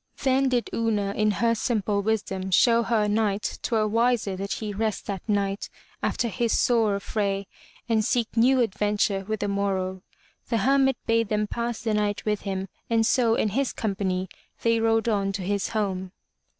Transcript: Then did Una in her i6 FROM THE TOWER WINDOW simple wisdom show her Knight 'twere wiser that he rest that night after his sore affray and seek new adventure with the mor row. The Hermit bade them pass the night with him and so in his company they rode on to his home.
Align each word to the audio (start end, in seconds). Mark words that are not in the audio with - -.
Then 0.23 0.49
did 0.49 0.67
Una 0.73 1.11
in 1.13 1.29
her 1.29 1.29
i6 1.29 1.29
FROM 1.29 1.29
THE 1.29 1.31
TOWER 1.31 1.45
WINDOW 1.45 1.57
simple 1.57 2.01
wisdom 2.01 2.49
show 2.49 2.81
her 2.81 3.07
Knight 3.07 3.59
'twere 3.61 3.85
wiser 3.87 4.35
that 4.35 4.53
he 4.53 4.73
rest 4.73 5.05
that 5.05 5.21
night 5.29 5.69
after 6.01 6.27
his 6.27 6.57
sore 6.57 6.95
affray 6.95 7.45
and 7.87 8.03
seek 8.03 8.35
new 8.35 8.61
adventure 8.61 9.23
with 9.27 9.41
the 9.41 9.47
mor 9.47 9.75
row. 9.75 10.01
The 10.49 10.57
Hermit 10.57 10.97
bade 11.05 11.29
them 11.29 11.45
pass 11.45 11.81
the 11.83 11.93
night 11.93 12.25
with 12.25 12.41
him 12.41 12.67
and 12.89 13.05
so 13.05 13.35
in 13.35 13.49
his 13.49 13.73
company 13.73 14.27
they 14.63 14.79
rode 14.79 15.07
on 15.07 15.31
to 15.33 15.43
his 15.43 15.67
home. 15.69 16.13